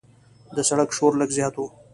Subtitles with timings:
[0.55, 1.61] د سړک شور لږ زیات و.